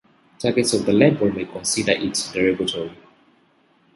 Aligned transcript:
Targets 0.39 0.73
of 0.73 0.87
the 0.87 0.93
label 0.93 1.31
may 1.31 1.45
consider 1.45 1.91
it 1.91 2.31
derogatory. 2.33 2.97